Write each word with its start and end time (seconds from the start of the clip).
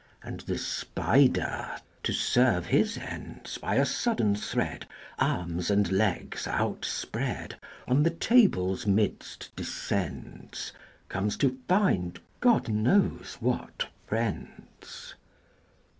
And 0.23 0.39
the 0.39 0.57
spider, 0.57 1.69
to 2.01 2.11
serve 2.11 2.65
his 2.65 2.97
ends, 2.97 3.59
By 3.59 3.75
a 3.75 3.85
sudden 3.85 4.35
thread, 4.35 4.87
Arms 5.19 5.69
and 5.69 5.91
legs 5.91 6.47
outspread, 6.47 7.59
On 7.87 8.01
the 8.01 8.09
table's 8.09 8.87
midst 8.87 9.51
descends, 9.55 10.73
Comes 11.07 11.37
to 11.37 11.59
find, 11.67 12.19
God 12.39 12.67
knows 12.67 13.37
what 13.41 13.89
friends! 14.07 15.13